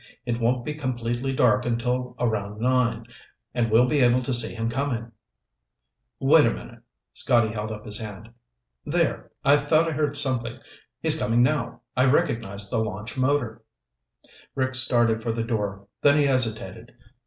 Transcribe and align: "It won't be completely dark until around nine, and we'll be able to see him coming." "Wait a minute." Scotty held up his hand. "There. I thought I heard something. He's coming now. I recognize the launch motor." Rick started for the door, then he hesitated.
"It 0.25 0.39
won't 0.39 0.65
be 0.65 0.73
completely 0.73 1.31
dark 1.31 1.63
until 1.63 2.15
around 2.19 2.59
nine, 2.59 3.05
and 3.53 3.69
we'll 3.69 3.85
be 3.85 3.99
able 3.99 4.23
to 4.23 4.33
see 4.33 4.55
him 4.55 4.67
coming." 4.67 5.11
"Wait 6.19 6.43
a 6.47 6.51
minute." 6.51 6.79
Scotty 7.13 7.49
held 7.49 7.71
up 7.71 7.85
his 7.85 7.99
hand. 7.99 8.33
"There. 8.83 9.29
I 9.45 9.57
thought 9.57 9.87
I 9.87 9.91
heard 9.91 10.17
something. 10.17 10.57
He's 11.03 11.19
coming 11.19 11.43
now. 11.43 11.81
I 11.95 12.05
recognize 12.05 12.67
the 12.67 12.79
launch 12.79 13.15
motor." 13.15 13.61
Rick 14.55 14.73
started 14.73 15.21
for 15.21 15.31
the 15.31 15.43
door, 15.43 15.85
then 16.01 16.17
he 16.17 16.25
hesitated. 16.25 16.95